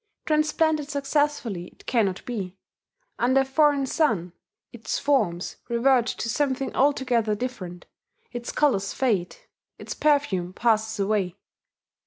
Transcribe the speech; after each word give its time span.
Transplanted 0.25 0.89
successfully 0.89 1.67
it 1.67 1.85
cannot 1.85 2.25
be: 2.25 2.57
under 3.19 3.41
a 3.41 3.45
foreign 3.45 3.85
sun 3.85 4.33
its 4.73 4.97
forms 4.97 5.57
revert 5.69 6.07
to 6.07 6.27
something 6.27 6.75
altogether 6.75 7.35
different, 7.35 7.85
its 8.31 8.51
colours 8.51 8.93
fade, 8.93 9.35
its 9.77 9.93
perfume 9.93 10.53
passes 10.53 10.99
away. 10.99 11.35